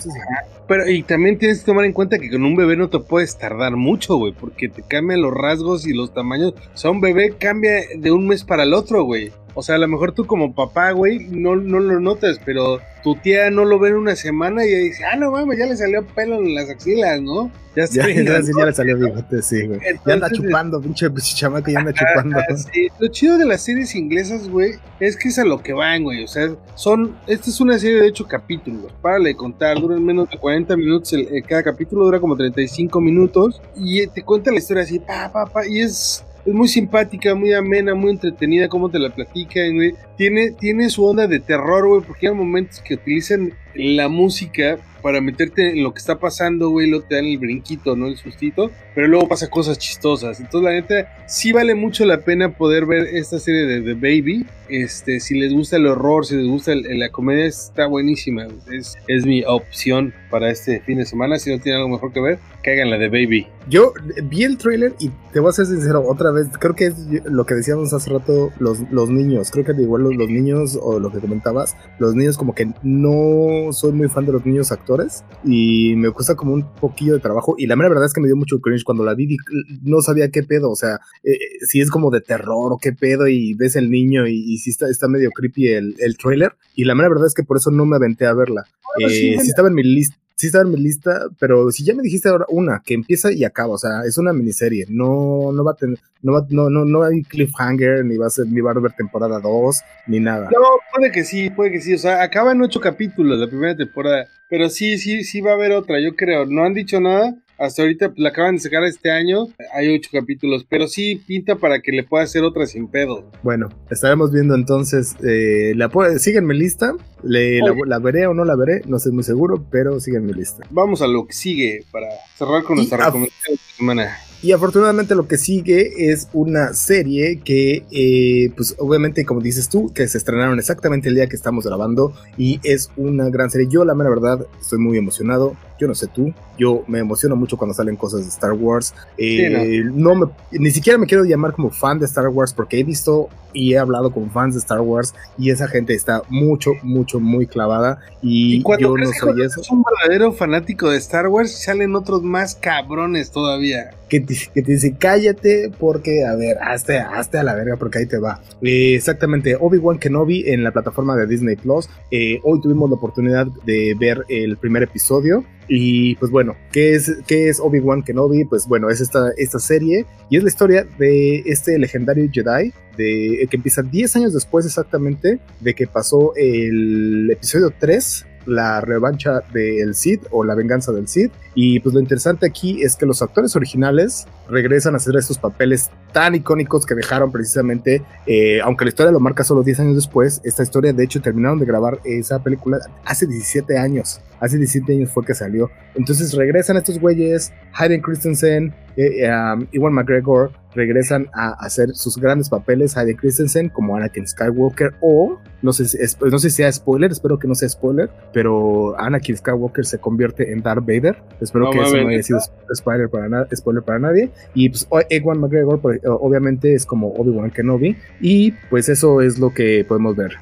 [0.67, 3.37] Pero, y también tienes que tomar en cuenta que con un bebé no te puedes
[3.37, 6.53] tardar mucho, güey, porque te cambian los rasgos y los tamaños.
[6.73, 9.31] O sea, un bebé cambia de un mes para el otro, güey.
[9.55, 13.15] O sea, a lo mejor tú como papá, güey, no, no lo notas, pero tu
[13.15, 16.05] tía no lo ve en una semana y dice, ah, no mames, ya le salió
[16.05, 17.51] pelo en las axilas, ¿no?
[17.75, 19.79] Ya, ya, ya, ya, le salió bigote, sí, güey.
[20.05, 22.37] ya anda chupando, pinche chamaco, ya anda chupando.
[22.71, 22.87] Sí.
[22.99, 26.23] Lo chido de las series inglesas, güey, es que es a lo que van, güey.
[26.23, 27.15] O sea, son.
[27.25, 28.91] Esta es una serie de ocho capítulos.
[29.01, 31.13] Párale de contar, duran menos de 40 minutos.
[31.13, 33.61] El, cada capítulo dura como 35 minutos.
[33.75, 35.65] Y te cuenta la historia así, pa, pa, pa.
[35.67, 39.77] Y es es muy simpática, muy amena, muy entretenida, cómo te la platican.
[40.17, 45.21] Tiene, tiene su onda de terror, güey, porque hay momentos que utilizan la música para
[45.21, 48.07] meterte en lo que está pasando, güey, lo te dan el brinquito, ¿no?
[48.07, 50.39] El sustito, pero luego pasa cosas chistosas.
[50.39, 54.47] Entonces, la neta, sí vale mucho la pena poder ver esta serie de The Baby.
[54.69, 58.47] Este, si les gusta el horror, si les gusta la comedia, está buenísima.
[58.71, 61.37] Es, es mi opción para este fin de semana.
[61.37, 63.47] Si no tienen algo mejor que ver, caigan la de Baby.
[63.69, 66.95] Yo vi el trailer y te voy a ser sincero, otra vez, creo que es
[67.25, 70.99] lo que decíamos hace rato, los, los niños, creo que igual los, los niños, o
[70.99, 75.23] lo que comentabas, los niños como que no soy muy fan de los niños actores
[75.43, 78.27] y me cuesta como un poquillo de trabajo y la mera verdad es que me
[78.27, 79.37] dio mucho cringe cuando la vi,
[79.83, 83.27] no sabía qué pedo, o sea, eh, si es como de terror o qué pedo
[83.27, 86.95] y ves el niño y, si está, está medio creepy el, el trailer y la
[86.95, 88.65] mera verdad es que por eso no me aventé a verla.
[88.99, 92.03] Eh, sí, estaba en mi lista sí estaba en mi lista, pero si ya me
[92.03, 95.71] dijiste ahora una, que empieza y acaba, o sea, es una miniserie, no, no va
[95.71, 98.71] a tener, no va, no, no, no hay cliffhanger, ni va a ser, ni va
[98.71, 100.49] a haber temporada 2, ni nada.
[100.51, 100.59] No,
[100.93, 104.27] puede que sí, puede que sí, o sea, acaba en ocho capítulos la primera temporada,
[104.49, 107.81] pero sí, sí, sí va a haber otra, yo creo, no han dicho nada, hasta
[107.81, 109.47] ahorita pues, la acaban de sacar este año.
[109.73, 113.23] Hay ocho capítulos, pero sí pinta para que le pueda hacer otra sin pedo.
[113.41, 115.15] Bueno, estaremos viendo entonces.
[115.23, 116.93] Eh, la síguenme lista.
[117.23, 120.67] Le, la, veré o no la veré, no estoy muy seguro, pero síguenme lista.
[120.71, 124.17] Vamos a lo que sigue para cerrar con nuestra recomendación de semana.
[124.43, 129.93] Y afortunadamente lo que sigue es una serie que, eh, pues obviamente como dices tú,
[129.93, 133.69] que se estrenaron exactamente el día que estamos grabando y es una gran serie.
[133.71, 135.55] Yo la mera verdad estoy muy emocionado.
[135.83, 138.95] Yo no sé tú, yo me emociono mucho cuando salen cosas de Star Wars.
[139.17, 140.15] Eh, no.
[140.15, 143.73] me, ni siquiera me quiero llamar como fan de Star Wars porque he visto y
[143.73, 147.99] he hablado con fans de Star Wars y esa gente está mucho, mucho, muy clavada
[148.21, 149.59] y, yo no soy eso.
[149.59, 153.91] Es un verdadero fanático de Star Wars, salen otros más cabrones todavía.
[154.09, 157.99] Que te, que te dice, cállate porque, a ver, hazte, hazte a la verga porque
[157.99, 158.41] ahí te va.
[158.61, 161.89] Eh, exactamente, Obi-Wan Kenobi en la plataforma de Disney Plus.
[162.11, 165.43] Eh, hoy tuvimos la oportunidad de ver el primer episodio.
[165.75, 168.45] Y pues bueno, ¿qué es, qué es Obi-Wan Kenobi?
[168.45, 173.47] Pues bueno, es esta, esta serie y es la historia de este legendario Jedi de,
[173.49, 179.95] que empieza 10 años después exactamente de que pasó el episodio 3 la revancha del
[179.95, 181.31] Cid o la venganza del Cid.
[181.55, 185.89] Y pues lo interesante aquí es que los actores originales regresan a hacer estos papeles
[186.11, 190.41] tan icónicos que dejaron precisamente, eh, aunque la historia lo marca solo 10 años después,
[190.43, 194.21] esta historia de hecho terminaron de grabar esa película hace 17 años.
[194.39, 195.69] Hace 17 años fue que salió.
[195.95, 202.49] Entonces regresan estos güeyes, Hayden Christensen, eh, um, Iwan McGregor, regresan a hacer sus grandes
[202.49, 207.11] papeles, Hayden Christensen como Anakin Skywalker o, no sé, si, no sé si sea spoiler,
[207.11, 211.17] espero que no sea spoiler, pero Anakin Skywalker se convierte en Darth Vader.
[211.39, 212.39] Espero que eso no haya sido
[212.73, 214.31] spoiler para, spoiler para nadie.
[214.53, 219.53] Y pues Ewan McGregor pues, obviamente es como Obi-Wan Kenobi y pues eso es lo
[219.53, 220.33] que podemos ver.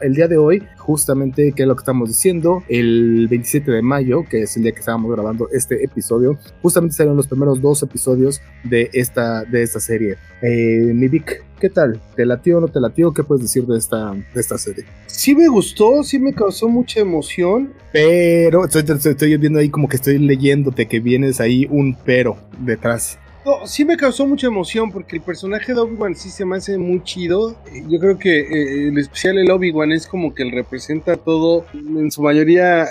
[0.00, 4.24] El día de hoy, justamente, que es lo que estamos diciendo, el 27 de mayo,
[4.28, 8.40] que es el día que estábamos grabando este episodio, justamente salieron los primeros dos episodios
[8.64, 10.16] de esta, de esta serie.
[10.42, 12.00] Eh, mi Vic, ¿qué tal?
[12.16, 13.12] ¿Te latió o no te latió?
[13.12, 14.84] ¿Qué puedes decir de esta, de esta serie?
[15.06, 17.72] Sí me gustó, sí me causó mucha emoción.
[17.92, 23.18] Pero estoy, estoy viendo ahí como que estoy leyéndote que vienes ahí un pero detrás
[23.66, 27.02] sí me causó mucha emoción porque el personaje de Obi-Wan sí se me hace muy
[27.02, 27.56] chido.
[27.88, 32.10] Yo creo que eh, el especial el Obi-Wan es como que él representa todo, en
[32.10, 32.86] su mayoría,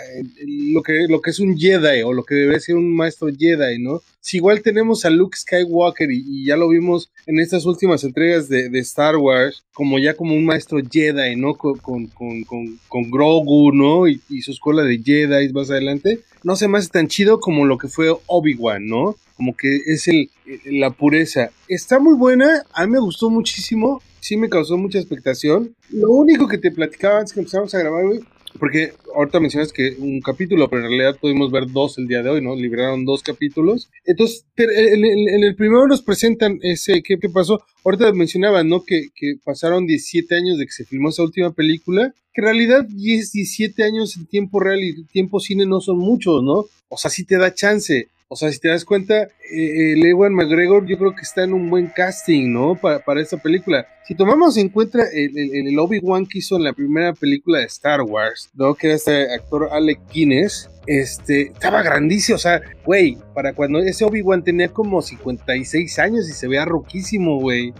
[0.71, 3.79] lo que, lo que es un Jedi o lo que debe ser un maestro Jedi,
[3.79, 4.01] ¿no?
[4.19, 8.67] Si igual tenemos a Luke Skywalker y, ya lo vimos en estas últimas entregas de,
[8.79, 11.55] Star Wars, como ya como un maestro Jedi, ¿no?
[11.55, 14.07] Con, con, con, con Grogu, ¿no?
[14.07, 16.19] Y, y, su escuela de Jedi más adelante.
[16.43, 19.15] No se me hace tan chido como lo que fue Obi-Wan, ¿no?
[19.37, 20.29] como que es el,
[20.65, 21.51] la pureza.
[21.67, 25.75] Está muy buena, a mí me gustó muchísimo, sí me causó mucha expectación.
[25.91, 28.19] Lo único que te platicaba antes que empezamos a grabar, güey,
[28.57, 32.29] porque ahorita mencionas que un capítulo, pero en realidad pudimos ver dos el día de
[32.29, 32.55] hoy, ¿no?
[32.55, 33.89] Liberaron dos capítulos.
[34.05, 37.61] Entonces, en, el primero nos presentan ese, ¿qué, pasó?
[37.83, 38.83] Ahorita mencionaban, ¿no?
[38.83, 42.85] Que, que, pasaron 17 años de que se filmó esa última película, que en realidad
[42.85, 46.65] 10, 17 años en tiempo real y tiempo cine no son muchos, ¿no?
[46.89, 48.09] O sea, sí te da chance.
[48.29, 51.53] O sea, si te das cuenta, eh, el Ewan McGregor yo creo que está en
[51.53, 52.75] un buen casting, ¿no?
[52.75, 53.87] Para, para esta película.
[54.07, 57.65] Si tomamos en cuenta el, el, el Obi-Wan que hizo en la primera película de
[57.65, 58.73] Star Wars, ¿no?
[58.73, 64.05] Que era este actor Alec Guinness, este, estaba grandísimo, o sea, güey, para cuando ese
[64.05, 67.73] Obi-Wan tenía como 56 años y se veía roquísimo, güey.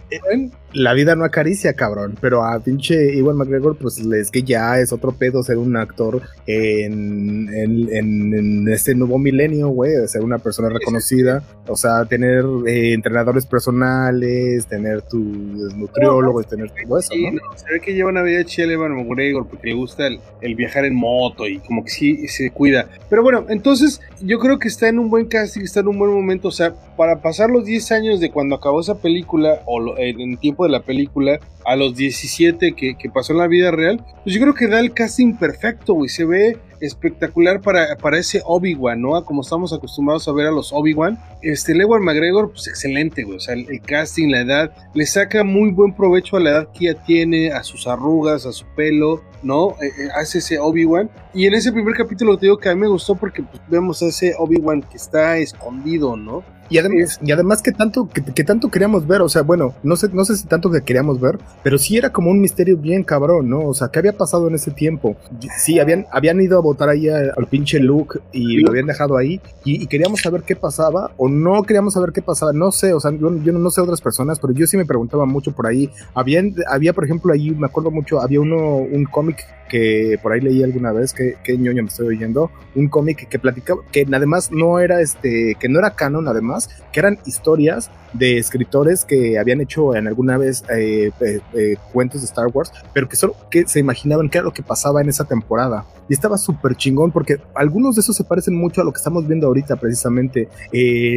[0.73, 4.91] La vida no acaricia, cabrón, pero a pinche Iwan McGregor, pues es que ya es
[4.91, 10.67] otro pedo ser un actor en, en, en, este nuevo milenio, güey, ser una persona
[10.67, 17.39] reconocida, o sea, tener eh, entrenadores personales, tener tu nutriólogo, tener todo eso, ¿no?
[17.55, 20.85] Se ve que lleva una vida chile Iwan McGregor porque le gusta el, el viajar
[20.85, 22.87] en moto y como que sí se cuida.
[23.09, 26.11] Pero bueno, entonces yo creo que está en un buen casting, está en un buen
[26.11, 26.47] momento.
[26.47, 30.37] O sea, para pasar los 10 años de cuando acabó esa película, o en el
[30.37, 34.33] tiempo de la película, a los 17 que, que pasó en la vida real, pues
[34.33, 36.09] yo creo que da el casting perfecto, güey.
[36.09, 39.23] Se ve espectacular para, para ese Obi-Wan, ¿no?
[39.25, 41.19] Como estamos acostumbrados a ver a los Obi-Wan.
[41.41, 43.37] Este, Lewan McGregor, pues excelente, güey.
[43.37, 46.85] O sea, el, casting, la edad, le saca muy buen provecho a la edad que
[46.85, 49.71] ya tiene, a sus arrugas, a su pelo, ¿no?
[49.81, 51.09] Eh, eh, hace ese Obi-Wan.
[51.33, 54.01] Y en ese primer capítulo te digo que a mí me gustó porque pues, vemos
[54.01, 56.43] a ese Obi-Wan que está escondido, ¿no?
[56.69, 60.09] Y además, y además que tanto, que, tanto queríamos ver, o sea, bueno, no sé,
[60.11, 63.49] no sé si tanto que queríamos ver, pero sí era como un misterio bien cabrón,
[63.49, 63.61] ¿no?
[63.61, 65.15] O sea, ¿qué había pasado en ese tiempo?
[65.57, 69.39] Sí, habían, habían ido a votar ahí al pinche Luke y lo habían dejado ahí
[69.63, 73.11] y, queríamos saber qué pasaba o no queríamos saber qué pasaba, no sé, o sea,
[73.11, 75.89] yo, no sé otras personas, pero yo sí me preguntaba mucho por ahí.
[76.13, 80.41] Habían, había, por ejemplo, ahí, me acuerdo mucho, había uno, un cómic que por ahí
[80.41, 84.51] leí alguna vez, que, que ñoño me estoy oyendo, un cómic que platicaba, que además
[84.51, 86.56] no era este, que no era canon además,
[86.91, 92.21] que eran historias de escritores que habían hecho en alguna vez eh, eh, eh, cuentos
[92.21, 95.09] de Star Wars, pero que solo que se imaginaban qué era lo que pasaba en
[95.09, 95.85] esa temporada.
[96.09, 99.27] Y estaba súper chingón porque algunos de esos se parecen mucho a lo que estamos
[99.27, 100.47] viendo ahorita precisamente.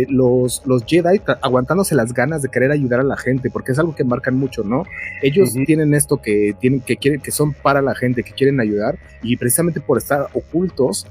[0.09, 3.95] los, los Jedi aguantándose las ganas de querer ayudar a la gente, porque es algo
[3.95, 4.85] que marcan mucho, ¿no?
[5.23, 8.99] Ellos tienen esto que tienen, que quieren, que son para la gente, que quieren ayudar,
[9.23, 11.07] y precisamente por estar ocultos,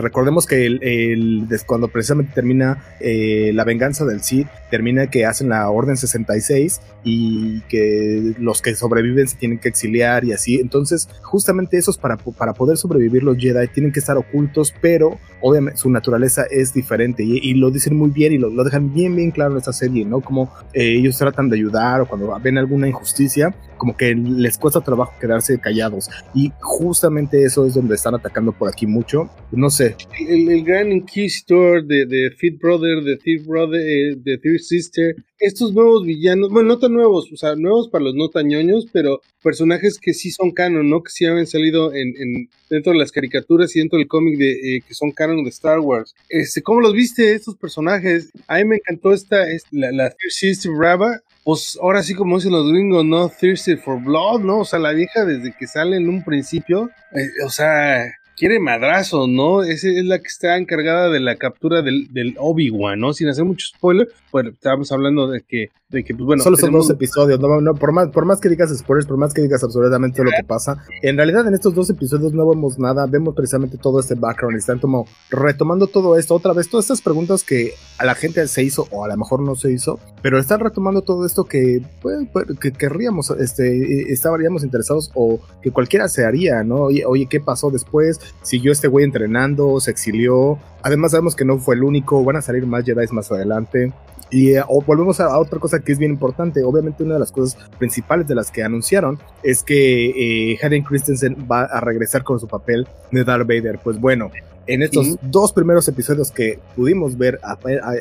[0.00, 5.96] recordemos que el, cuando precisamente termina la venganza del Sith, termina que hacen la Orden
[5.96, 10.56] 66 y que los que sobreviven se tienen que exiliar y así.
[10.56, 15.78] Entonces, justamente esos para, para poder sobrevivir los Jedi tienen que estar ocultos, pero obviamente
[15.78, 19.30] su naturaleza es diferente y, lo dicen muy bien y lo, lo, dejan bien, bien
[19.30, 20.20] claro en esta serie, ¿no?
[20.20, 24.80] Como eh, ellos tratan de ayudar o cuando ven alguna injusticia, como que les cuesta
[24.80, 26.08] trabajo quedarse callados.
[26.34, 29.30] Y justamente eso es donde están atacando por aquí mucho.
[29.52, 29.96] No sé.
[30.28, 35.16] El, el gran Inquisitor de, de Fit Brother, de Thief Brother, eh, de Thief Sister,
[35.38, 38.86] estos nuevos villanos, bueno, no tan nuevos, o sea, nuevos para los no tan ñoños,
[38.92, 41.02] pero personajes que sí son canon, ¿no?
[41.02, 44.52] Que sí habían salido en, en dentro de las caricaturas y dentro del cómic de
[44.76, 46.14] eh, que son canon de Star Wars.
[46.28, 48.30] Este, ¿Cómo los viste estos personajes?
[48.46, 52.68] A mí me encantó esta, la, la Sister Brava, pues ahora sí como dicen los
[52.68, 53.28] gringos, ¿no?
[53.28, 54.60] Thirsty for Blood, ¿no?
[54.60, 59.26] O sea, la vieja desde que sale en un principio, eh, o sea, quiere madrazo,
[59.26, 59.62] ¿no?
[59.62, 63.12] Esa es la que está encargada de la captura del, del Obi-Wan, ¿no?
[63.12, 66.42] Sin hacer mucho spoiler, pues estábamos hablando de que, de que pues bueno.
[66.42, 69.42] Solo son dos episodios, no, por, más, por más que digas spoilers, por más que
[69.42, 73.34] digas absolutamente lo que pasa, en realidad en estos dos episodios no vemos nada, vemos
[73.34, 77.74] precisamente todo este background, están como retomando todo esto, otra vez, todas estas preguntas que
[77.98, 81.02] a la gente se hizo, o a lo mejor no se hizo, pero están retomando
[81.02, 86.64] todo esto que, pues, pues que querríamos, este, estaríamos interesados, o que cualquiera se haría,
[86.64, 86.84] ¿no?
[86.84, 88.18] Oye, oye, ¿qué pasó después?
[88.42, 90.58] Siguió este güey entrenando, se exilió.
[90.82, 93.92] Además sabemos que no fue el único, van a salir más Jedi más adelante.
[94.30, 96.62] Y eh, volvemos a, otra cosa que es bien importante.
[96.64, 101.46] Obviamente una de las cosas principales de las que anunciaron es que eh, Hayden Christensen
[101.50, 103.78] va a regresar con su papel de Darth Vader.
[103.82, 104.30] Pues bueno,
[104.66, 107.38] en estos dos primeros episodios que pudimos ver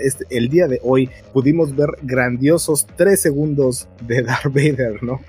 [0.01, 5.19] este, el día de hoy, pudimos ver grandiosos tres segundos de Darth Vader, ¿no?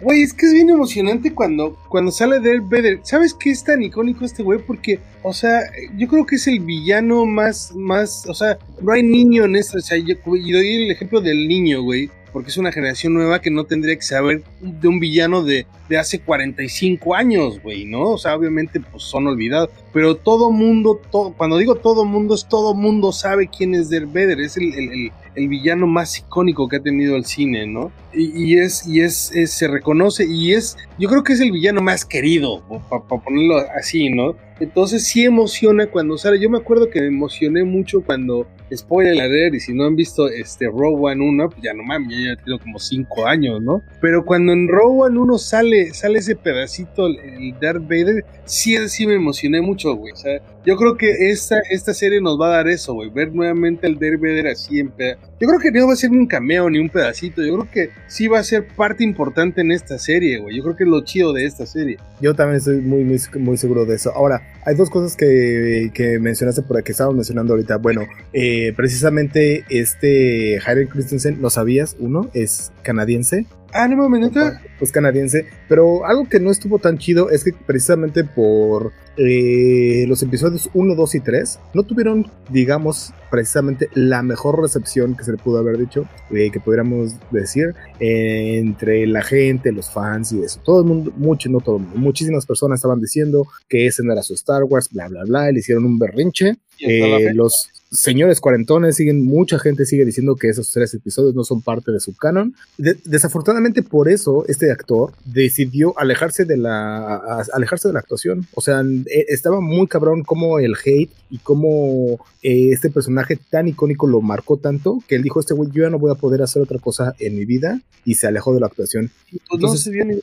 [0.00, 3.00] Güey, es que es bien emocionante cuando, cuando sale Darth Vader.
[3.02, 4.58] ¿Sabes qué es tan icónico este güey?
[4.58, 5.60] Porque, o sea,
[5.96, 9.78] yo creo que es el villano más, más, o sea, no hay niño en esto.
[9.78, 13.50] O sea, yo, doy el ejemplo del niño, güey porque es una generación nueva que
[13.50, 18.10] no tendría que saber de un villano de, de hace 45 años, güey, ¿no?
[18.10, 22.46] O sea, obviamente pues son olvidados, pero todo mundo, todo, cuando digo todo mundo, es
[22.46, 25.10] todo mundo sabe quién es Darth es el,
[25.46, 27.92] villano más icónico que ha tenido el cine, ¿no?
[28.12, 31.82] Y, y es, y es, se reconoce, y es, yo creo que es el villano
[31.82, 34.34] más querido, para ponerlo así, ¿no?
[34.60, 36.40] Entonces sí emociona cuando sale.
[36.40, 40.28] Yo me acuerdo que me emocioné mucho cuando, spoiler alert, y si no han visto
[40.28, 43.82] este Rogue One 1, pues ya no mames, ya tengo como 5 años, ¿no?
[44.00, 49.06] Pero cuando en Rogue One 1 sale, sale ese pedacito, el Darth Vader, sí, sí
[49.06, 50.12] me emocioné mucho güey.
[50.12, 53.10] O sea, yo creo que esta, esta serie nos va a dar eso, güey.
[53.10, 54.92] Ver nuevamente al Darth Vader así en.
[54.98, 57.44] Yo creo que no va a ser un cameo ni un pedacito.
[57.44, 60.56] Yo creo que sí va a ser parte importante en esta serie, güey.
[60.56, 61.98] Yo creo que es lo chido de esta serie.
[62.20, 64.12] Yo también estoy muy, muy, muy seguro de eso.
[64.12, 67.78] Ahora, hay dos cosas que, que mencionaste por aquí, que estábamos mencionando ahorita.
[67.78, 71.96] Bueno, eh, precisamente este Hayden Christensen, ¿lo sabías?
[71.98, 73.46] Uno, es canadiense.
[73.72, 74.30] Ah, no me
[74.78, 75.46] Pues canadiense.
[75.68, 80.94] Pero algo que no estuvo tan chido es que precisamente por eh, los episodios 1,
[80.94, 85.76] 2 y 3 no tuvieron, digamos, precisamente la mejor recepción que se le pudo haber
[85.76, 90.60] dicho, eh, que pudiéramos decir, entre la gente, los fans y eso.
[90.64, 94.12] Todo el mundo, mucho, no todo el mundo, muchísimas personas estaban diciendo que ese no
[94.12, 96.56] era su Star Wars, bla, bla, bla, le hicieron un berrinche.
[96.80, 101.62] Eh, los señores cuarentones siguen, mucha gente sigue diciendo que esos tres episodios no son
[101.62, 102.54] parte de su canon.
[102.76, 107.16] desafortunadamente por eso este actor decidió alejarse de la
[107.52, 108.46] alejarse de la actuación.
[108.54, 108.82] O sea,
[109.28, 114.56] estaba muy cabrón como el hate y como eh, este personaje tan icónico lo marcó
[114.56, 117.14] tanto que él dijo este güey yo ya no voy a poder hacer otra cosa
[117.18, 119.10] en mi vida y se alejó de la actuación.
[119.50, 120.20] Pues no se viene.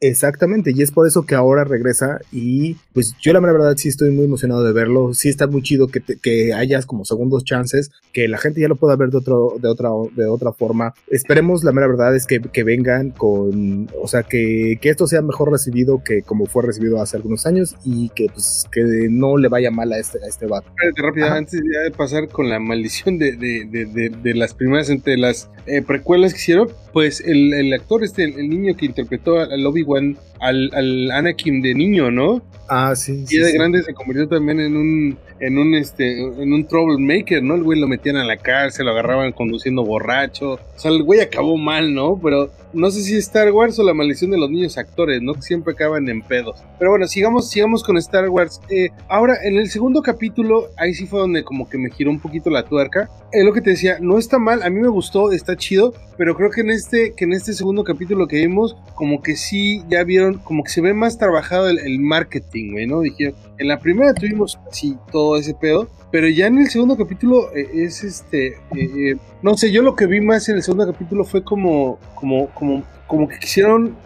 [0.00, 4.10] Exactamente, y es por eso que ahora regresa y pues yo la verdad sí estoy
[4.10, 5.12] muy emocionado de verlo.
[5.14, 8.76] Sí está muy chido que, que hayas como segundos chances, que la gente ya lo
[8.76, 10.94] pueda ver de, otro, de, otra, de otra forma.
[11.08, 15.22] Esperemos, la mera verdad es que, que vengan con, o sea, que, que, esto sea
[15.22, 19.46] mejor recibido que como fue recibido hace algunos años y que pues que no le
[19.46, 20.68] vaya mal a este, a este vato.
[20.96, 25.82] Rápido, antes de pasar con la maldición de, de, de, las primeras, entre las eh,
[25.82, 30.70] precuelas que hicieron, pues el, el actor, este, el, niño que interpretó al Obi-Wan, al,
[30.74, 32.42] al Anakin de niño, ¿no?
[32.68, 33.24] Ah, sí.
[33.28, 37.54] Y de grande se convirtió también en un, en un, este, en un troublemaker, ¿no?
[37.54, 40.52] El güey lo metían a la cárcel, lo agarraban conduciendo borracho.
[40.52, 42.18] O sea, el güey acabó mal, ¿no?
[42.22, 45.34] Pero no sé si Star Wars o la maldición de los niños actores, ¿no?
[45.34, 46.62] Que siempre acaban en pedos.
[46.78, 48.60] Pero bueno, sigamos, sigamos con Star Wars.
[48.68, 52.20] Eh, ahora, en el segundo capítulo, ahí sí fue donde como que me giró un
[52.20, 53.08] poquito la tuerca.
[53.32, 56.36] Es lo que te decía, no está mal, a mí me gustó, está chido, pero
[56.36, 60.04] creo que en este, que en este segundo capítulo que vimos, como que sí, ya
[60.04, 63.00] vieron, como que se ve más trabajado el, marketing, ¿no?
[63.00, 67.54] Dijeron, en la primera tuvimos así todo ese pedo, pero ya en el segundo capítulo
[67.54, 70.90] eh, es este, eh, eh, no sé, yo lo que vi más en el segundo
[70.90, 73.96] capítulo fue como, como, como, como que quisieron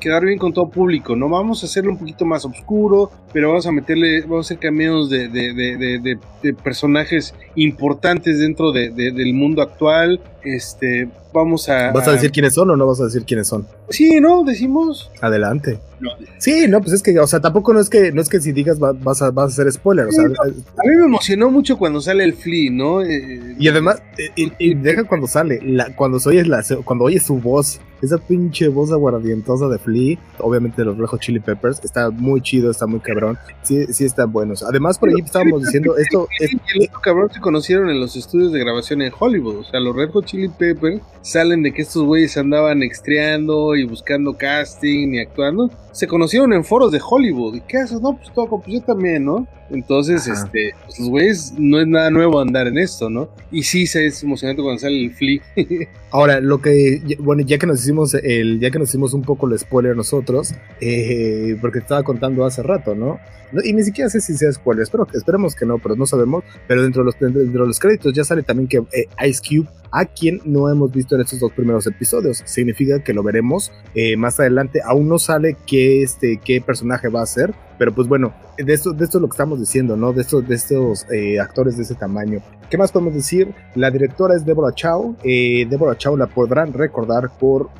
[0.00, 1.28] quedar bien con todo público, ¿no?
[1.28, 5.10] Vamos a hacerlo un poquito más oscuro, pero vamos a meterle, vamos a hacer cameos
[5.10, 6.18] de
[6.62, 11.92] personajes importantes dentro del mundo actual, este, vamos a...
[11.92, 13.66] ¿Vas a decir quiénes son o no vas a decir quiénes son?
[13.90, 14.44] Sí, ¿no?
[14.44, 15.10] Decimos...
[15.20, 15.80] Adelante.
[16.38, 18.52] Sí, no, pues es que, o sea, tampoco no es que, no es que si
[18.52, 20.24] digas vas a, vas a hacer spoiler, o sea...
[20.24, 23.02] a mí me emocionó mucho cuando sale el Flea, ¿no?
[23.02, 24.00] Eh, y además,
[24.36, 28.92] y, deja cuando sale, la, cuando oyes la, cuando oyes su voz, esa pinche voz
[28.92, 33.36] aguardientosa de Flea, obviamente de los Rejos Chili Peppers, está muy chido, está muy cabrón,
[33.62, 34.62] sí, sí están buenos.
[34.62, 36.28] Además, por ahí estábamos diciendo, esto...
[36.38, 39.96] Es, los cabrón se conocieron en los estudios de grabación en Hollywood, o sea, los
[39.96, 45.20] Red Hot Chili Peppers salen de que estos güeyes andaban extreando y buscando casting y
[45.20, 45.70] actuando.
[45.92, 47.56] Se conocieron en foros de Hollywood.
[47.56, 48.00] ¿Y qué haces?
[48.00, 49.46] No, pues toco, pues yo también, ¿no?
[49.70, 53.28] Entonces, este, pues los güeyes no es nada nuevo andar en esto, ¿no?
[53.50, 55.42] Y sí se es emocionante cuando sale el flip.
[56.10, 59.46] Ahora, lo que, bueno, ya que nos hicimos el, ya que nos hicimos un poco
[59.48, 63.18] el spoiler nosotros, eh, porque estaba contando hace rato, ¿no?
[63.64, 66.44] Y ni siquiera sé si sea spoiler, espero, esperemos que no, pero no sabemos.
[66.66, 69.68] Pero dentro de los, dentro de los créditos ya sale también que eh, Ice Cube
[69.90, 72.42] a quien no hemos visto estos dos primeros episodios.
[72.44, 74.80] Significa que lo veremos eh, más adelante.
[74.84, 78.92] Aún no sale qué, este, qué personaje va a ser, pero pues bueno, de esto,
[78.92, 80.12] de esto es lo que estamos diciendo, ¿no?
[80.12, 82.40] De estos, de estos eh, actores de ese tamaño.
[82.68, 83.54] ¿Qué más podemos decir?
[83.74, 85.16] La directora es Deborah Chow.
[85.24, 87.70] Eh, Deborah Chow la podrán recordar por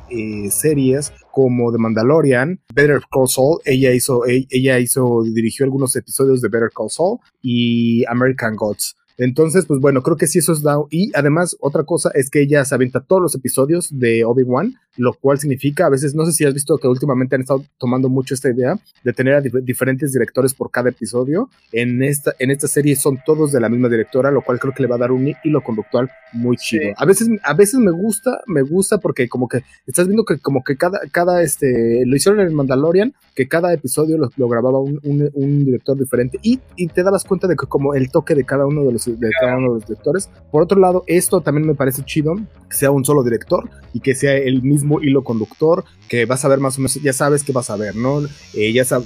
[0.51, 3.61] series como The Mandalorian, Better Call Saul.
[3.65, 8.97] Ella hizo, ella hizo, dirigió algunos episodios de Better Call Saul y American Gods.
[9.19, 10.87] Entonces, pues bueno, creo que sí eso es down.
[10.91, 15.15] Y además, otra cosa es que ella se avienta todos los episodios de Obi-Wan, lo
[15.15, 18.35] cual significa, a veces, no sé si has visto que últimamente han estado tomando mucho
[18.35, 21.49] esta idea de tener a diferentes directores por cada episodio.
[21.73, 24.83] En esta, en esta serie son todos de la misma directora, lo cual creo que
[24.83, 26.93] le va a dar un hilo conductual muy chido.
[26.97, 30.65] A veces, a veces me gusta, me gusta porque como que estás viendo que como
[30.65, 35.65] que cada, cada este, lo hicieron en Mandalorian, que cada episodio lo, grababa un, un,
[35.65, 38.83] director diferente y, y te dabas cuenta de que como el toque de cada uno
[38.83, 40.29] de los de cada uno de los directores.
[40.51, 42.35] Por otro lado, esto también me parece chido,
[42.69, 46.49] que sea un solo director y que sea el mismo hilo conductor que vas a
[46.49, 48.23] ver más o menos, ya sabes que vas a ver, ¿no?
[48.55, 49.01] Eh, ya a,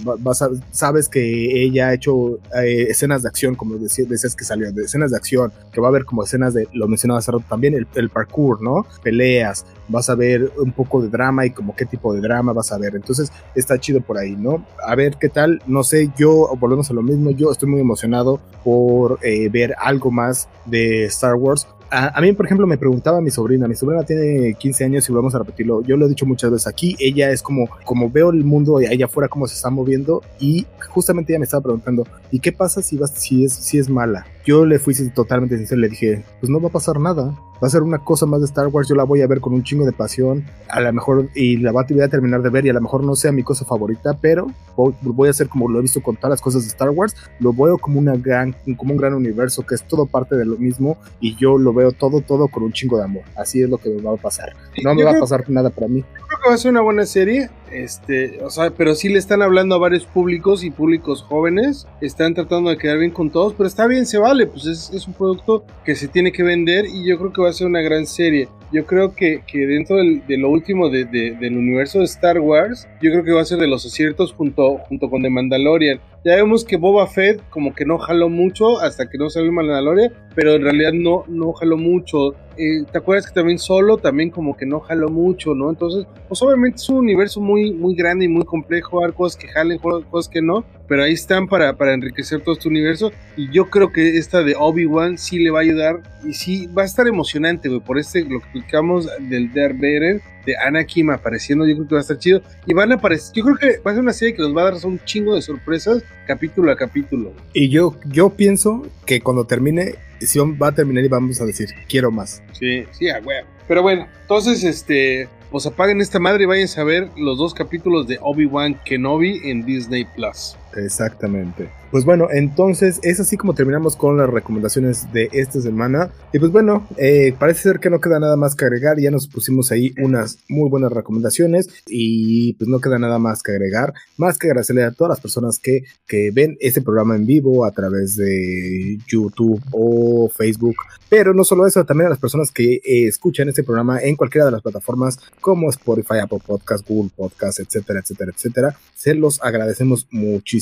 [0.70, 4.84] sabes que ella ha hecho eh, escenas de acción, como decías, decías que salió, de
[4.84, 7.74] escenas de acción, que va a haber como escenas de, lo mencionaba hace rato también,
[7.74, 8.86] el, el, parkour, ¿no?
[9.02, 12.72] Peleas, vas a ver un poco de drama y como qué tipo de drama vas
[12.72, 12.94] a ver.
[12.94, 14.64] Entonces está chido por ahí, ¿no?
[14.86, 18.40] A ver qué tal, no sé, yo, volvemos a lo mismo, yo estoy muy emocionado
[18.62, 23.30] por eh, ver algo más de Star Wars a, mí, por ejemplo, me preguntaba mi
[23.30, 26.50] sobrina, mi sobrina tiene 15 años y vamos a repetirlo, yo lo he dicho muchas
[26.50, 30.22] veces aquí, ella es como, como veo el mundo allá afuera cómo se está moviendo
[30.40, 33.90] y justamente ella me estaba preguntando, ¿y qué pasa si, vas, si, es, si es
[33.90, 34.26] mala?
[34.44, 37.70] Yo le fui totalmente sincero, le dije, pues no va a pasar nada, va a
[37.70, 39.84] ser una cosa más de Star Wars, yo la voy a ver con un chingo
[39.84, 42.80] de pasión, a lo mejor, y la voy a terminar de ver y a lo
[42.80, 46.16] mejor no sea mi cosa favorita, pero voy, a hacer como lo he visto con
[46.16, 49.64] todas las cosas de Star Wars, lo veo como, una gran, como un gran universo
[49.64, 52.72] que es todo parte de lo mismo y yo lo veo todo, todo con un
[52.72, 53.22] chingo de amor.
[53.36, 54.54] Así es lo que me va a pasar.
[54.82, 56.02] No me va a pasar nada para mí.
[56.02, 59.42] Creo que va a ser una buena serie, este, o sea, pero sí le están
[59.42, 63.66] hablando a varios públicos y públicos jóvenes, están tratando de quedar bien con todos, pero
[63.66, 67.18] está bien, se vale, pues es, un producto que se tiene que vender y yo
[67.18, 68.48] creo que va a ser una gran serie.
[68.72, 72.88] Yo creo que, que dentro del, de lo último de, del universo de Star Wars,
[73.02, 76.00] yo creo que va a ser de los aciertos junto, junto con The Mandalorian.
[76.24, 80.12] Ya vemos que Boba Fett como que no jaló mucho hasta que no salió Mandalorian,
[80.36, 82.34] pero en realidad no, no jaló mucho.
[82.56, 85.70] Eh, ¿Te acuerdas que también solo también como que no jaló mucho, ¿no?
[85.70, 89.48] Entonces, pues obviamente es un universo muy, muy grande y muy complejo, hay cosas que
[89.48, 93.68] jalen, cosas que no, pero ahí están para, para enriquecer todo este universo y yo
[93.68, 97.08] creo que esta de Obi-Wan sí le va a ayudar y sí va a estar
[97.08, 101.88] emocionante, güey, por este, lo que explicamos del Darth Vader, de Anakin apareciendo, yo creo
[101.88, 102.42] que va a estar chido.
[102.66, 104.62] Y van a aparecer, yo creo que va a ser una serie que nos va
[104.62, 107.32] a dar un chingo de sorpresas capítulo a capítulo.
[107.52, 111.70] Y yo, yo pienso que cuando termine, Sion va a terminar y vamos a decir,
[111.88, 112.42] quiero más.
[112.52, 113.48] Sí, sí, a huevo.
[113.68, 118.06] Pero bueno, entonces, este, pues apaguen esta madre y vayan a ver los dos capítulos
[118.06, 120.56] de Obi-Wan Kenobi en Disney Plus.
[120.76, 121.68] Exactamente.
[121.92, 126.10] Pues bueno, entonces es así como terminamos con las recomendaciones de esta semana.
[126.32, 128.98] Y pues bueno, eh, parece ser que no queda nada más que agregar.
[128.98, 133.52] Ya nos pusimos ahí unas muy buenas recomendaciones y pues no queda nada más que
[133.52, 133.92] agregar.
[134.16, 137.72] Más que agradecerle a todas las personas que, que ven este programa en vivo a
[137.72, 140.76] través de YouTube o Facebook.
[141.10, 144.46] Pero no solo eso, también a las personas que eh, escuchan este programa en cualquiera
[144.46, 148.78] de las plataformas como Spotify, Apple Podcast, Google Podcast, etcétera, etcétera, etcétera.
[148.94, 150.06] Se los agradecemos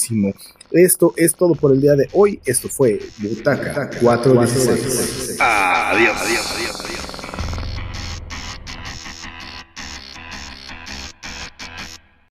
[0.01, 0.33] muchísimo.
[0.71, 2.41] Esto es todo por el día de hoy.
[2.45, 5.37] Esto fue Butaca 416.
[5.41, 6.80] Adiós, adiós, adiós.